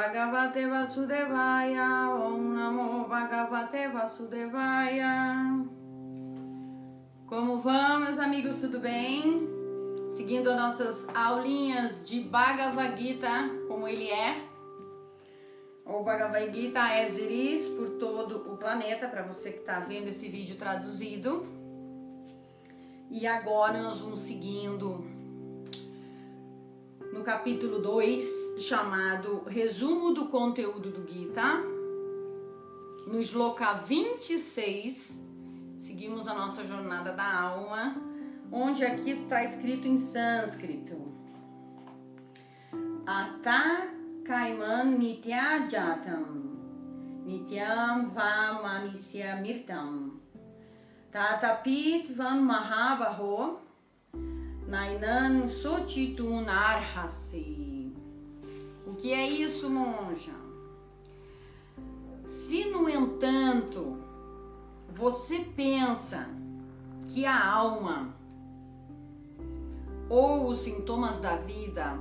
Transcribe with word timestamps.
Bhagavate 0.00 0.66
Vasudevaya, 0.66 2.08
Om 2.08 2.54
Namo 2.54 3.06
Bhagavate 3.06 3.86
Vasudevaya. 3.88 5.62
Como 7.26 7.60
vão, 7.60 8.00
meus 8.00 8.18
amigos, 8.18 8.62
tudo 8.62 8.80
bem? 8.80 9.46
Seguindo 10.16 10.48
as 10.48 10.56
nossas 10.56 11.06
aulinhas 11.14 12.08
de 12.08 12.22
Bhagavad 12.22 12.96
Gita, 12.96 13.28
como 13.68 13.86
ele 13.86 14.08
é. 14.08 14.42
O 15.84 16.02
Bhagavad 16.02 16.50
Gita 16.50 16.80
é 16.94 17.06
Ziris 17.06 17.68
por 17.68 17.98
todo 17.98 18.50
o 18.50 18.56
planeta, 18.56 19.06
para 19.06 19.22
você 19.22 19.52
que 19.52 19.58
está 19.58 19.80
vendo 19.80 20.08
esse 20.08 20.30
vídeo 20.30 20.56
traduzido. 20.56 21.42
E 23.10 23.26
agora 23.26 23.82
nós 23.82 24.00
vamos 24.00 24.20
seguindo 24.20 25.04
no 27.20 27.24
capítulo 27.24 27.80
2, 27.80 28.54
chamado 28.60 29.44
Resumo 29.46 30.14
do 30.14 30.28
Conteúdo 30.28 30.90
do 30.90 31.06
Gita. 31.06 31.62
No 33.06 33.22
Shloka 33.22 33.74
26, 33.74 35.22
seguimos 35.76 36.26
a 36.26 36.32
nossa 36.32 36.64
jornada 36.64 37.12
da 37.12 37.40
alma, 37.42 37.94
onde 38.50 38.82
aqui 38.86 39.10
está 39.10 39.44
escrito 39.44 39.86
em 39.86 39.98
sânscrito. 39.98 40.96
Ata 43.04 43.88
Kaiman 44.24 44.96
Nitya 44.96 45.68
Jatam 45.68 46.56
Nityam 47.26 48.08
Vamanisya 48.08 49.36
Mirtam 49.42 50.20
Tatapit 51.12 52.14
Van 52.14 52.40
Mahabaho 52.40 53.59
Nainan 54.70 55.48
Sotitunarhasi. 55.48 57.92
O 58.86 58.94
que 58.94 59.12
é 59.12 59.28
isso, 59.28 59.68
monja? 59.68 60.32
Se, 62.24 62.66
no 62.66 62.88
entanto, 62.88 63.98
você 64.88 65.40
pensa 65.40 66.30
que 67.08 67.26
a 67.26 67.52
alma 67.52 68.14
ou 70.08 70.46
os 70.46 70.60
sintomas 70.60 71.20
da 71.20 71.38
vida 71.38 71.98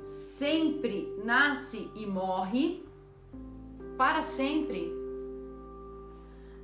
sempre 0.00 1.12
nasce 1.24 1.90
e 1.96 2.06
morre 2.06 2.86
para 3.98 4.22
sempre, 4.22 4.88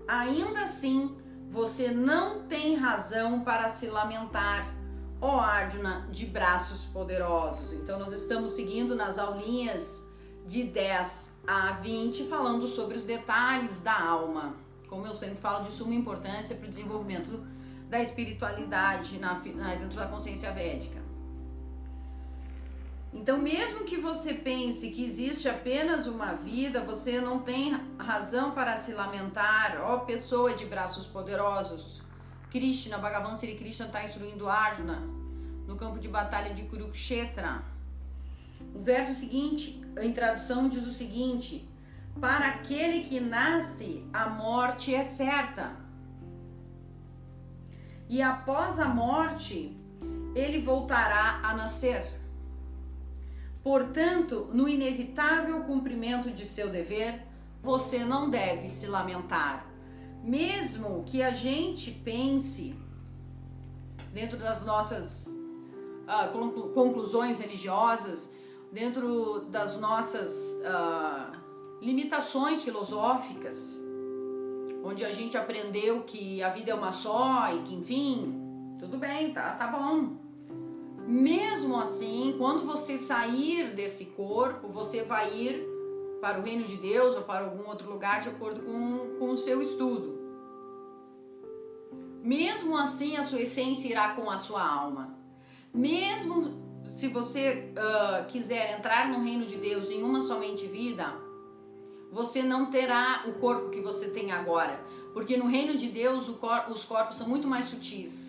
ainda 0.07 0.63
assim 0.63 1.18
você 1.49 1.91
não 1.91 2.43
tem 2.43 2.77
razão 2.77 3.41
para 3.41 3.69
se 3.69 3.87
lamentar, 3.87 4.75
ó 5.21 5.41
Arjuna, 5.41 6.07
de 6.13 6.27
braços 6.27 6.85
poderosos. 6.85 7.73
Então, 7.73 7.99
nós 7.99 8.13
estamos 8.13 8.53
seguindo 8.53 8.95
nas 8.95 9.19
aulinhas 9.19 10.07
de 10.47 10.65
10 10.65 11.37
a 11.47 11.73
20, 11.73 12.25
falando 12.25 12.67
sobre 12.67 12.99
os 12.99 13.05
detalhes 13.05 13.81
da 13.81 13.99
alma. 13.99 14.55
Como 14.89 15.07
eu 15.07 15.15
sempre 15.15 15.37
falo, 15.37 15.65
de 15.65 15.73
suma 15.73 15.95
importância 15.95 16.55
para 16.55 16.67
o 16.67 16.71
desenvolvimento 16.71 17.47
da 17.89 18.01
espiritualidade 18.03 19.19
na, 19.19 19.35
na, 19.35 19.75
dentro 19.75 19.99
da 19.99 20.07
consciência 20.07 20.53
védica. 20.53 21.08
Então, 23.13 23.39
mesmo 23.39 23.85
que 23.85 23.97
você 23.97 24.35
pense 24.35 24.91
que 24.91 25.05
existe 25.05 25.49
apenas 25.49 26.07
uma 26.07 26.35
vida, 26.35 26.83
você 26.83 27.21
não 27.21 27.39
tem 27.41 27.75
razão 27.99 28.51
para 28.51 28.77
se 28.77 28.93
lamentar, 28.93 29.81
ó 29.83 30.01
pessoa 30.01 30.53
de 30.55 30.67
braços 30.67 31.07
poderosos. 31.07 32.03
Krishna, 32.51 32.99
Bhagavan 32.99 33.35
Sri 33.37 33.57
Krishna 33.57 33.87
está 33.87 34.05
instruindo 34.05 34.49
Arjuna 34.49 35.03
no 35.67 35.77
campo 35.77 35.99
de 35.99 36.09
batalha 36.09 36.53
de 36.55 36.65
Kurukshetra. 36.65 37.63
O 38.75 38.81
verso 38.81 39.15
seguinte, 39.15 39.81
em 40.01 40.13
tradução, 40.13 40.69
diz 40.69 40.87
o 40.87 40.93
seguinte: 40.93 41.69
Para 42.21 42.49
aquele 42.49 43.05
que 43.05 43.21
nasce, 43.21 44.07
a 44.13 44.29
morte 44.29 44.95
é 44.95 45.05
certa. 45.05 45.77
E 48.09 48.23
após 48.23 48.79
a 48.79 48.87
morte, 48.87 49.77
ele 50.35 50.61
voltará 50.61 51.41
a 51.43 51.55
nascer. 51.55 52.19
Portanto, 53.69 54.49
no 54.51 54.67
inevitável 54.67 55.63
cumprimento 55.65 56.31
de 56.31 56.47
seu 56.47 56.71
dever, 56.71 57.23
você 57.63 57.99
não 57.99 58.31
deve 58.31 58.71
se 58.71 58.87
lamentar. 58.87 59.71
Mesmo 60.25 61.05
que 61.05 61.23
a 61.23 61.33
gente 61.33 61.91
pense, 61.91 62.75
dentro 64.11 64.39
das 64.39 64.65
nossas 64.65 65.27
uh, 65.27 66.73
conclusões 66.73 67.39
religiosas, 67.41 68.35
dentro 68.73 69.41
das 69.51 69.79
nossas 69.79 70.33
uh, 70.63 71.37
limitações 71.83 72.63
filosóficas, 72.63 73.79
onde 74.83 75.05
a 75.05 75.13
gente 75.13 75.37
aprendeu 75.37 76.05
que 76.05 76.43
a 76.43 76.49
vida 76.49 76.71
é 76.71 76.75
uma 76.75 76.91
só 76.91 77.55
e 77.55 77.61
que, 77.65 77.75
enfim, 77.75 78.35
tudo 78.79 78.97
bem, 78.97 79.31
tá, 79.31 79.53
tá 79.53 79.67
bom. 79.67 80.28
Mesmo 81.09 81.81
assim, 81.81 82.35
quando 82.37 82.67
você 82.67 82.99
sair 82.99 83.75
desse 83.75 84.05
corpo, 84.05 84.69
você 84.69 85.03
vai 85.03 85.35
ir 85.35 85.67
para 86.21 86.39
o 86.39 86.43
reino 86.43 86.65
de 86.65 86.77
Deus 86.77 87.17
ou 87.17 87.23
para 87.23 87.47
algum 87.47 87.67
outro 87.67 87.91
lugar 87.91 88.21
de 88.21 88.29
acordo 88.29 88.61
com, 88.61 89.17
com 89.19 89.31
o 89.31 89.39
seu 89.39 89.63
estudo. 89.63 90.19
Mesmo 92.23 92.77
assim, 92.77 93.17
a 93.17 93.23
sua 93.23 93.41
essência 93.41 93.89
irá 93.89 94.11
com 94.11 94.31
a 94.31 94.37
sua 94.37 94.63
alma. 94.63 95.17
Mesmo 95.73 96.83
se 96.85 97.09
você 97.09 97.73
uh, 97.73 98.27
quiser 98.27 98.77
entrar 98.77 99.09
no 99.09 99.25
reino 99.25 99.47
de 99.47 99.57
Deus 99.57 99.91
em 99.91 100.03
uma 100.03 100.21
somente 100.21 100.67
vida, 100.67 101.11
você 102.13 102.43
não 102.43 102.67
terá 102.67 103.25
o 103.27 103.33
corpo 103.41 103.71
que 103.71 103.81
você 103.81 104.11
tem 104.11 104.31
agora. 104.31 104.79
Porque 105.15 105.39
no 105.39 105.47
reino 105.47 105.75
de 105.75 105.89
Deus 105.89 106.29
cor 106.37 106.67
os 106.69 106.85
corpos 106.85 107.17
são 107.17 107.27
muito 107.27 107.49
mais 107.49 107.65
sutis 107.65 108.28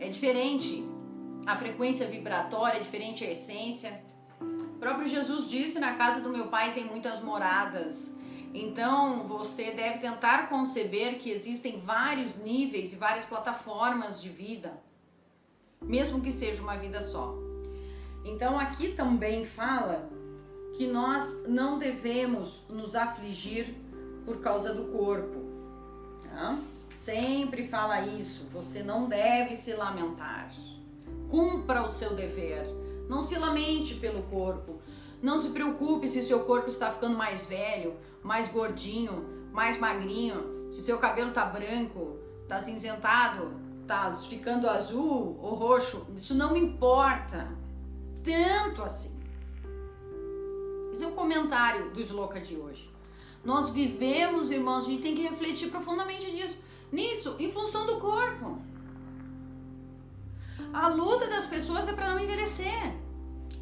é 0.00 0.08
diferente. 0.08 0.84
A 1.46 1.56
frequência 1.56 2.06
vibratória 2.06 2.78
é 2.78 2.82
diferente 2.82 3.24
a 3.24 3.30
essência. 3.30 4.02
O 4.40 4.78
próprio 4.78 5.06
Jesus 5.06 5.48
disse: 5.48 5.78
Na 5.78 5.94
casa 5.94 6.20
do 6.20 6.30
meu 6.30 6.48
pai 6.48 6.72
tem 6.72 6.84
muitas 6.84 7.20
moradas. 7.20 8.12
Então 8.52 9.28
você 9.28 9.70
deve 9.70 9.98
tentar 9.98 10.48
conceber 10.48 11.18
que 11.18 11.30
existem 11.30 11.78
vários 11.80 12.38
níveis 12.38 12.92
e 12.92 12.96
várias 12.96 13.24
plataformas 13.26 14.20
de 14.20 14.28
vida, 14.28 14.72
mesmo 15.80 16.20
que 16.20 16.32
seja 16.32 16.60
uma 16.60 16.76
vida 16.76 17.00
só. 17.00 17.36
Então 18.24 18.58
aqui 18.58 18.92
também 18.92 19.44
fala 19.44 20.10
que 20.76 20.86
nós 20.88 21.44
não 21.46 21.78
devemos 21.78 22.64
nos 22.68 22.96
afligir 22.96 23.76
por 24.24 24.40
causa 24.40 24.74
do 24.74 24.86
corpo. 24.86 25.38
Tá? 26.24 26.58
Sempre 26.92 27.66
fala 27.66 28.00
isso. 28.02 28.46
Você 28.52 28.82
não 28.82 29.08
deve 29.08 29.56
se 29.56 29.72
lamentar. 29.72 30.52
Cumpra 31.28 31.82
o 31.82 31.90
seu 31.90 32.14
dever. 32.14 32.66
Não 33.08 33.22
se 33.22 33.38
lamente 33.38 33.94
pelo 33.94 34.22
corpo. 34.24 34.80
Não 35.22 35.38
se 35.38 35.50
preocupe 35.50 36.08
se 36.08 36.22
seu 36.22 36.40
corpo 36.44 36.68
está 36.68 36.90
ficando 36.90 37.16
mais 37.16 37.46
velho, 37.46 37.96
mais 38.22 38.48
gordinho, 38.48 39.26
mais 39.52 39.78
magrinho, 39.78 40.66
se 40.70 40.80
seu 40.82 40.98
cabelo 40.98 41.32
tá 41.32 41.44
branco, 41.44 42.16
tá 42.48 42.58
cinzentado, 42.58 43.52
tá 43.86 44.10
ficando 44.10 44.68
azul 44.68 45.38
ou 45.42 45.54
roxo. 45.54 46.06
Isso 46.16 46.34
não 46.34 46.56
importa. 46.56 47.48
Tanto 48.24 48.82
assim. 48.82 49.18
Esse 50.92 51.04
é 51.04 51.06
o 51.06 51.12
comentário 51.12 51.90
do 51.90 52.00
Sloka 52.00 52.40
de 52.40 52.56
hoje. 52.56 52.90
Nós 53.44 53.70
vivemos, 53.70 54.50
irmãos, 54.50 54.84
a 54.84 54.88
gente 54.88 55.02
tem 55.02 55.14
que 55.14 55.22
refletir 55.22 55.70
profundamente 55.70 56.30
disso 56.30 56.58
nisso 56.92 57.36
em 57.38 57.50
função 57.50 57.86
do 57.86 57.96
corpo. 57.96 58.58
A 60.72 60.88
luta 60.88 61.26
das 61.28 61.46
pessoas 61.46 61.88
é 61.88 61.92
para 61.92 62.10
não 62.10 62.18
envelhecer. 62.18 62.94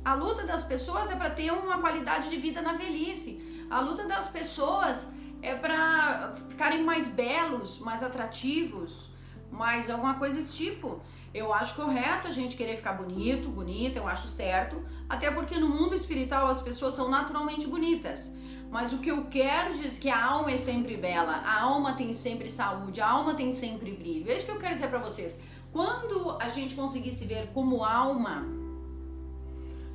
A 0.04 0.14
luta 0.14 0.44
das 0.44 0.62
pessoas 0.62 1.10
é 1.10 1.16
para 1.16 1.30
ter 1.30 1.50
uma 1.52 1.78
qualidade 1.78 2.30
de 2.30 2.36
vida 2.36 2.60
na 2.60 2.74
velhice. 2.74 3.66
A 3.70 3.80
luta 3.80 4.06
das 4.06 4.28
pessoas 4.28 5.06
é 5.42 5.54
para 5.54 6.32
ficarem 6.48 6.82
mais 6.82 7.08
belos, 7.08 7.78
mais 7.78 8.02
atrativos, 8.02 9.10
mais 9.50 9.90
alguma 9.90 10.14
coisa 10.14 10.38
desse 10.38 10.54
tipo. 10.54 11.00
Eu 11.32 11.52
acho 11.52 11.74
correto 11.74 12.26
a 12.26 12.30
gente 12.30 12.56
querer 12.56 12.76
ficar 12.76 12.94
bonito, 12.94 13.48
bonita, 13.48 13.98
eu 13.98 14.08
acho 14.08 14.28
certo, 14.28 14.82
até 15.08 15.30
porque 15.30 15.58
no 15.58 15.68
mundo 15.68 15.94
espiritual 15.94 16.46
as 16.46 16.62
pessoas 16.62 16.94
são 16.94 17.08
naturalmente 17.10 17.66
bonitas. 17.66 18.34
Mas 18.70 18.92
o 18.92 18.98
que 18.98 19.10
eu 19.10 19.24
quero 19.26 19.72
dizer 19.74 19.88
é 19.88 20.00
que 20.00 20.10
a 20.10 20.24
alma 20.24 20.50
é 20.50 20.56
sempre 20.56 20.96
bela, 20.96 21.32
a 21.32 21.62
alma 21.62 21.94
tem 21.94 22.12
sempre 22.12 22.50
saúde, 22.50 23.00
a 23.00 23.08
alma 23.08 23.34
tem 23.34 23.50
sempre 23.50 23.92
brilho. 23.92 24.26
Veja 24.26 24.42
o 24.42 24.44
que 24.44 24.50
eu 24.50 24.58
quero 24.58 24.74
dizer 24.74 24.88
para 24.88 24.98
vocês. 24.98 25.38
Quando 25.72 26.36
a 26.40 26.48
gente 26.50 26.74
conseguir 26.74 27.12
se 27.12 27.24
ver 27.24 27.48
como 27.54 27.82
alma, 27.82 28.46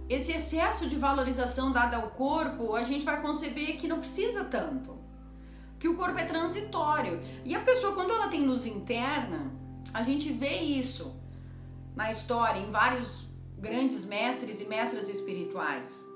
esse 0.09 0.31
excesso 0.31 0.87
de 0.87 0.95
valorização 0.95 1.71
dada 1.71 1.97
ao 1.97 2.09
corpo, 2.09 2.75
a 2.75 2.83
gente 2.83 3.05
vai 3.05 3.21
conceber 3.21 3.77
que 3.77 3.87
não 3.87 3.99
precisa 3.99 4.43
tanto. 4.43 4.97
Que 5.79 5.87
o 5.87 5.95
corpo 5.95 6.17
é 6.17 6.25
transitório. 6.25 7.21
E 7.45 7.55
a 7.55 7.59
pessoa, 7.59 7.93
quando 7.93 8.11
ela 8.11 8.27
tem 8.27 8.45
luz 8.45 8.65
interna, 8.65 9.51
a 9.93 10.01
gente 10.01 10.31
vê 10.31 10.61
isso 10.61 11.15
na 11.95 12.11
história, 12.11 12.59
em 12.59 12.71
vários 12.71 13.27
grandes 13.57 14.05
mestres 14.05 14.61
e 14.61 14.65
mestras 14.65 15.09
espirituais. 15.09 16.12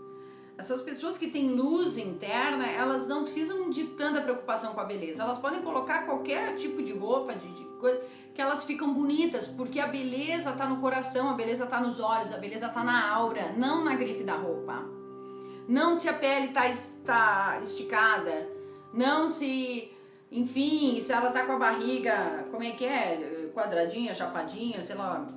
Essas 0.58 0.82
pessoas 0.82 1.18
que 1.18 1.28
têm 1.28 1.50
luz 1.50 2.00
interna, 2.00 2.66
elas 2.66 3.08
não 3.08 3.24
precisam 3.24 3.70
de 3.70 3.84
tanta 3.90 4.22
preocupação 4.22 4.74
com 4.74 4.82
a 4.82 4.86
beleza. 4.86 5.22
Elas 5.22 5.38
podem 5.38 5.62
colocar 5.62 6.06
qualquer 6.06 6.56
tipo 6.56 6.82
de 6.82 6.94
roupa, 6.94 7.36
de, 7.36 7.48
de 7.54 7.64
coisa, 7.80 8.02
que 8.34 8.42
elas 8.42 8.66
ficam 8.66 8.92
bonitas, 8.92 9.46
porque 9.46 9.80
a 9.80 9.88
beleza 9.88 10.50
está 10.50 10.66
no 10.66 10.82
coração, 10.82 11.30
a 11.30 11.34
beleza 11.34 11.66
está 11.66 11.80
nos 11.80 12.00
olhos, 12.00 12.34
a 12.34 12.38
beleza 12.38 12.68
está 12.68 12.84
na 12.84 13.08
aura, 13.08 13.54
não 13.56 13.84
na 13.84 13.96
grife 13.96 14.24
da 14.24 14.36
roupa. 14.36 14.84
Não 15.68 15.94
se 15.94 16.10
a 16.10 16.14
pele 16.14 16.48
está 16.48 16.68
está 16.68 17.60
esticada, 17.62 18.50
não 18.92 19.30
se, 19.30 19.92
enfim, 20.32 21.00
se 21.00 21.12
ela 21.12 21.28
está 21.28 21.46
com 21.46 21.52
a 21.52 21.60
barriga, 21.60 22.48
como 22.50 22.64
é 22.64 22.72
que 22.72 22.86
é, 22.86 23.52
quadradinha, 23.54 24.14
chapadinha, 24.14 24.82
sei 24.82 24.96
lá. 24.96 25.28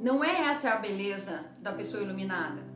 Não 0.00 0.22
é 0.22 0.48
essa 0.50 0.72
a 0.72 0.76
beleza 0.76 1.46
da 1.60 1.72
pessoa 1.72 2.02
iluminada. 2.02 2.67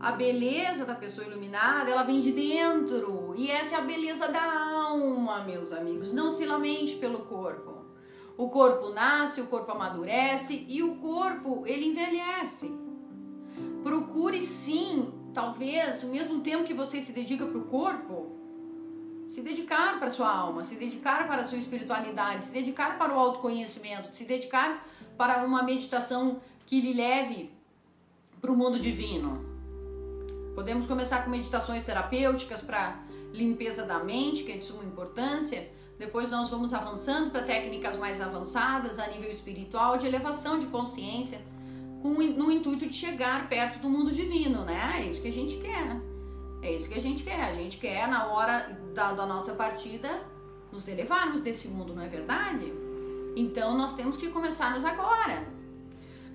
A 0.00 0.12
beleza 0.12 0.86
da 0.86 0.94
pessoa 0.94 1.26
iluminada, 1.26 1.90
ela 1.90 2.02
vem 2.02 2.22
de 2.22 2.32
dentro. 2.32 3.34
E 3.36 3.50
essa 3.50 3.76
é 3.76 3.78
a 3.78 3.82
beleza 3.82 4.28
da 4.28 4.42
alma, 4.42 5.44
meus 5.44 5.74
amigos. 5.74 6.10
Não 6.10 6.30
se 6.30 6.46
lamente 6.46 6.96
pelo 6.96 7.26
corpo. 7.26 7.84
O 8.34 8.48
corpo 8.48 8.88
nasce, 8.94 9.42
o 9.42 9.46
corpo 9.48 9.70
amadurece 9.70 10.64
e 10.66 10.82
o 10.82 10.94
corpo, 10.94 11.64
ele 11.66 11.88
envelhece. 11.88 12.74
Procure 13.84 14.40
sim, 14.40 15.12
talvez, 15.34 16.02
o 16.02 16.06
mesmo 16.06 16.40
tempo 16.40 16.64
que 16.64 16.72
você 16.72 16.98
se 17.02 17.12
dedica 17.12 17.44
para 17.44 17.58
o 17.58 17.64
corpo, 17.66 18.40
se 19.28 19.42
dedicar 19.42 19.98
para 19.98 20.06
a 20.06 20.10
sua 20.10 20.34
alma, 20.34 20.64
se 20.64 20.76
dedicar 20.76 21.28
para 21.28 21.42
a 21.42 21.44
sua 21.44 21.58
espiritualidade, 21.58 22.46
se 22.46 22.52
dedicar 22.52 22.96
para 22.96 23.14
o 23.14 23.18
autoconhecimento, 23.18 24.16
se 24.16 24.24
dedicar 24.24 24.86
para 25.18 25.44
uma 25.44 25.62
meditação 25.62 26.40
que 26.64 26.80
lhe 26.80 26.94
leve 26.94 27.50
para 28.40 28.50
o 28.50 28.56
mundo 28.56 28.80
divino. 28.80 29.49
Podemos 30.60 30.86
começar 30.86 31.24
com 31.24 31.30
meditações 31.30 31.86
terapêuticas 31.86 32.60
para 32.60 33.00
limpeza 33.32 33.86
da 33.86 34.04
mente, 34.04 34.44
que 34.44 34.52
é 34.52 34.58
de 34.58 34.66
suma 34.66 34.84
importância. 34.84 35.70
Depois 35.98 36.30
nós 36.30 36.50
vamos 36.50 36.74
avançando 36.74 37.30
para 37.30 37.44
técnicas 37.44 37.96
mais 37.96 38.20
avançadas 38.20 38.98
a 38.98 39.06
nível 39.06 39.30
espiritual, 39.30 39.96
de 39.96 40.06
elevação 40.06 40.58
de 40.58 40.66
consciência, 40.66 41.40
com, 42.02 42.10
no 42.10 42.52
intuito 42.52 42.86
de 42.86 42.92
chegar 42.92 43.48
perto 43.48 43.78
do 43.78 43.88
mundo 43.88 44.12
divino, 44.12 44.62
né? 44.62 44.96
É 44.98 45.06
isso 45.06 45.22
que 45.22 45.28
a 45.28 45.32
gente 45.32 45.56
quer. 45.56 45.96
É 46.60 46.70
isso 46.70 46.90
que 46.90 46.98
a 46.98 47.00
gente 47.00 47.22
quer. 47.22 47.42
A 47.42 47.54
gente 47.54 47.78
quer, 47.78 48.06
na 48.06 48.26
hora 48.26 48.78
da, 48.94 49.14
da 49.14 49.24
nossa 49.24 49.54
partida, 49.54 50.10
nos 50.70 50.86
elevarmos 50.86 51.40
desse 51.40 51.68
mundo, 51.68 51.94
não 51.94 52.02
é 52.02 52.08
verdade? 52.08 52.70
Então 53.34 53.78
nós 53.78 53.94
temos 53.94 54.18
que 54.18 54.28
começarmos 54.28 54.84
agora. 54.84 55.42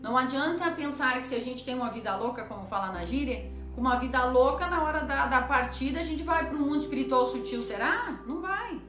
Não 0.02 0.18
adianta 0.18 0.72
pensar 0.72 1.22
que 1.22 1.28
se 1.28 1.36
a 1.36 1.40
gente 1.40 1.64
tem 1.64 1.76
uma 1.76 1.92
vida 1.92 2.16
louca, 2.16 2.44
como 2.46 2.66
fala 2.66 2.92
na 2.92 3.06
gíria, 3.06 3.54
com 3.76 3.82
uma 3.82 3.98
vida 3.98 4.24
louca, 4.24 4.68
na 4.68 4.82
hora 4.82 5.02
da, 5.02 5.26
da 5.28 5.42
partida 5.42 6.00
a 6.00 6.04
gente 6.04 6.24
vai 6.24 6.48
para 6.48 6.56
o 6.56 6.60
mundo 6.60 6.80
espiritual 6.80 7.26
sutil, 7.26 7.62
será? 7.62 8.22
Não 8.26 8.42
vai. 8.42 8.82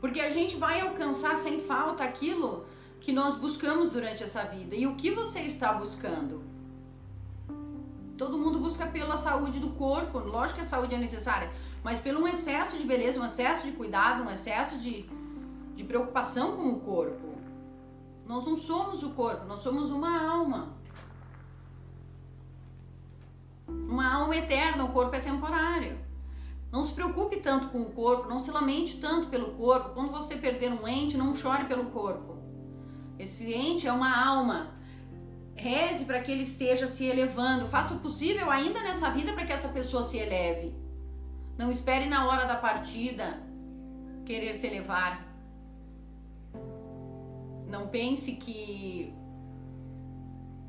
Porque 0.00 0.20
a 0.20 0.28
gente 0.28 0.56
vai 0.56 0.80
alcançar 0.80 1.36
sem 1.36 1.60
falta 1.60 2.02
aquilo 2.02 2.66
que 3.00 3.12
nós 3.12 3.36
buscamos 3.36 3.90
durante 3.90 4.24
essa 4.24 4.42
vida. 4.42 4.74
E 4.74 4.88
o 4.88 4.96
que 4.96 5.12
você 5.12 5.40
está 5.40 5.72
buscando? 5.72 6.42
Todo 8.18 8.36
mundo 8.36 8.58
busca 8.58 8.86
pela 8.86 9.16
saúde 9.16 9.60
do 9.60 9.70
corpo, 9.70 10.18
lógico 10.18 10.58
que 10.58 10.64
a 10.66 10.68
saúde 10.68 10.94
é 10.96 10.98
necessária, 10.98 11.50
mas 11.82 12.00
pelo 12.00 12.22
um 12.22 12.28
excesso 12.28 12.76
de 12.76 12.84
beleza, 12.84 13.20
um 13.20 13.24
excesso 13.24 13.64
de 13.64 13.72
cuidado, 13.72 14.24
um 14.24 14.30
excesso 14.30 14.78
de, 14.78 15.08
de 15.76 15.84
preocupação 15.84 16.56
com 16.56 16.68
o 16.70 16.80
corpo. 16.80 17.32
Nós 18.26 18.46
não 18.46 18.56
somos 18.56 19.02
o 19.04 19.10
corpo, 19.10 19.46
nós 19.46 19.60
somos 19.60 19.90
uma 19.90 20.24
alma. 20.28 20.74
Eterna, 24.32 24.84
o 24.84 24.92
corpo 24.92 25.14
é 25.14 25.20
temporário. 25.20 25.98
Não 26.70 26.82
se 26.82 26.94
preocupe 26.94 27.36
tanto 27.36 27.68
com 27.68 27.82
o 27.82 27.90
corpo, 27.90 28.28
não 28.28 28.40
se 28.40 28.50
lamente 28.50 28.96
tanto 28.98 29.28
pelo 29.28 29.52
corpo. 29.52 29.90
Quando 29.90 30.10
você 30.10 30.36
perder 30.36 30.72
um 30.72 30.88
ente, 30.88 31.16
não 31.16 31.36
chore 31.36 31.64
pelo 31.64 31.86
corpo. 31.86 32.38
Esse 33.18 33.52
ente 33.52 33.86
é 33.86 33.92
uma 33.92 34.26
alma. 34.26 34.70
Reze 35.54 36.06
para 36.06 36.20
que 36.22 36.32
ele 36.32 36.42
esteja 36.42 36.88
se 36.88 37.04
elevando. 37.04 37.68
Faça 37.68 37.94
o 37.94 38.00
possível 38.00 38.50
ainda 38.50 38.80
nessa 38.80 39.10
vida 39.10 39.32
para 39.32 39.44
que 39.44 39.52
essa 39.52 39.68
pessoa 39.68 40.02
se 40.02 40.16
eleve. 40.16 40.74
Não 41.58 41.70
espere 41.70 42.06
na 42.06 42.26
hora 42.26 42.46
da 42.46 42.56
partida 42.56 43.42
querer 44.24 44.54
se 44.54 44.66
elevar. 44.66 45.26
Não 47.68 47.88
pense 47.88 48.32
que 48.36 49.14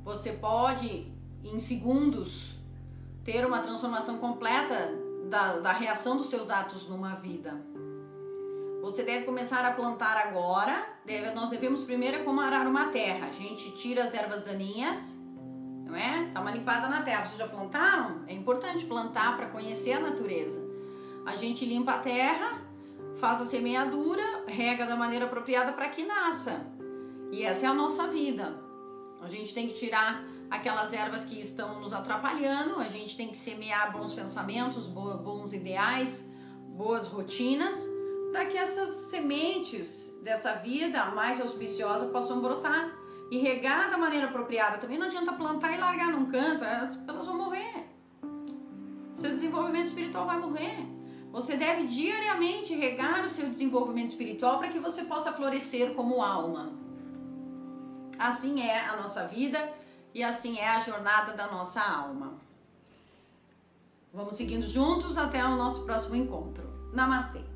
você 0.04 0.34
pode, 0.34 1.12
em 1.44 1.60
segundos, 1.60 2.58
ter 3.24 3.46
uma 3.46 3.60
transformação 3.60 4.18
completa 4.18 4.92
da, 5.30 5.60
da 5.60 5.72
reação 5.72 6.18
dos 6.18 6.30
seus 6.30 6.50
atos 6.50 6.88
numa 6.88 7.16
vida. 7.16 7.54
Você 8.82 9.04
deve 9.04 9.24
começar 9.24 9.64
a 9.64 9.72
plantar 9.72 10.18
agora. 10.18 10.86
Deve, 11.06 11.32
nós 11.32 11.50
devemos 11.50 11.86
primeiro 11.86 12.24
como 12.26 12.42
arar 12.42 12.68
uma 12.68 12.88
terra. 12.88 13.28
A 13.28 13.32
gente 13.32 13.72
tira 13.72 14.04
as 14.04 14.14
ervas 14.14 14.42
daninhas, 14.42 15.18
não 15.86 15.96
é? 15.96 16.30
Dá 16.34 16.42
uma 16.42 16.52
limpada 16.52 16.90
na 16.90 17.02
terra. 17.02 17.24
Vocês 17.24 17.38
já 17.38 17.48
plantaram? 17.48 18.24
É 18.28 18.34
importante 18.34 18.86
plantar 18.86 19.38
para 19.38 19.48
conhecer 19.48 19.94
a 19.94 20.02
natureza. 20.02 20.62
A 21.26 21.38
gente 21.38 21.66
limpa 21.66 21.94
a 21.94 22.00
terra, 22.00 22.62
faz 23.16 23.40
a 23.40 23.46
semeadura, 23.46 24.44
rega 24.48 24.86
da 24.86 24.98
maneira 24.98 25.26
apropriada 25.26 25.72
para 25.72 25.88
que 25.88 26.04
nasça. 26.04 26.68
E 27.32 27.44
essa 27.44 27.66
é 27.66 27.70
a 27.70 27.74
nossa 27.74 28.08
vida. 28.08 28.62
A 29.22 29.30
gente 29.30 29.54
tem 29.54 29.70
que 29.70 29.76
tirar 29.76 30.26
aquelas 30.54 30.94
ervas 30.94 31.24
que 31.24 31.40
estão 31.40 31.82
nos 31.82 31.94
atrapalhando, 31.94 32.80
a 32.80 32.88
gente 32.88 33.18
tem 33.18 33.30
que 33.30 33.38
semear 33.38 33.92
bons 33.92 34.14
pensamentos, 34.14 34.88
bons 34.88 35.52
ideais, 35.52 36.30
boas 36.78 37.08
rotinas, 37.08 37.90
para 38.32 38.46
que 38.46 38.56
essas 38.56 38.90
sementes 39.10 40.16
dessa 40.24 40.54
vida 40.54 41.06
mais 41.06 41.42
auspiciosa 41.42 42.08
possam 42.08 42.40
brotar 42.40 42.96
e 43.32 43.40
regar 43.40 43.90
da 43.90 43.98
maneira 43.98 44.28
apropriada. 44.28 44.78
Também 44.78 45.00
não 45.00 45.08
adianta 45.08 45.34
plantar 45.34 45.74
e 45.74 45.80
largar 45.80 46.12
num 46.12 46.26
canto, 46.26 46.64
elas, 46.64 46.96
vão 47.26 47.36
morrer. 47.36 47.90
Seu 49.16 49.32
desenvolvimento 49.32 49.88
espiritual 49.88 50.28
vai 50.28 50.40
morrer. 50.40 50.88
Você 51.32 51.58
deve 51.58 51.88
diariamente 51.88 52.76
regar 52.76 53.26
o 53.26 53.30
seu 53.30 53.48
desenvolvimento 53.48 54.10
espiritual 54.10 54.60
para 54.60 54.70
que 54.70 54.78
você 54.78 55.04
possa 55.04 55.32
florescer 55.32 55.96
como 55.96 56.22
alma. 56.22 56.74
Assim 58.20 58.62
é 58.62 58.88
a 58.88 58.98
nossa 58.98 59.26
vida 59.28 59.60
e 60.14 60.24
assim 60.24 60.58
é 60.58 60.70
a 60.70 60.80
jornada 60.80 61.34
da 61.34 61.48
nossa 61.48 61.82
alma. 61.82 62.34
Vamos 64.14 64.36
seguindo 64.36 64.68
juntos 64.68 65.18
até 65.18 65.44
o 65.44 65.56
nosso 65.56 65.86
próximo 65.86 66.16
encontro. 66.16 66.92
Namastê! 66.94 67.53